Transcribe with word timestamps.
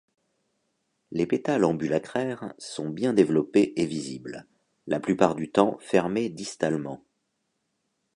Les 1.11 1.27
pétales 1.27 1.63
ambulacraires 1.63 2.55
sont 2.57 2.89
bien 2.89 3.13
développés 3.13 3.73
et 3.75 3.85
visibles, 3.85 4.47
la 4.87 4.99
plupart 4.99 5.35
du 5.35 5.51
temps 5.51 5.77
fermés 5.79 6.27
distalement. 6.27 7.05